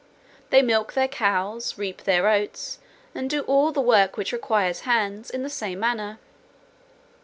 [0.49, 2.79] They milk their cows, reap their oats,
[3.13, 6.17] and do all the work which requires hands, in the same manner.